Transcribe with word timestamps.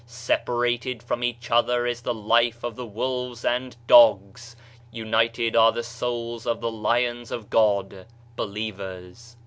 Separated 0.07 1.03
from 1.03 1.23
each 1.23 1.51
other 1.51 1.85
is 1.85 2.01
the 2.01 2.13
life 2.15 2.63
of 2.63 2.75
the 2.75 2.87
wolves 2.87 3.45
and 3.45 3.75
dogs; 3.85 4.55
united 4.91 5.55
are 5.55 5.71
the 5.71 5.83
souls 5.83 6.47
of 6.47 6.59
the 6.59 6.71
lions 6.71 7.29
of 7.29 7.51
God" 7.51 8.07
(believers). 8.35 9.35